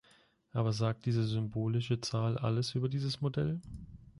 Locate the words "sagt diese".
0.73-1.23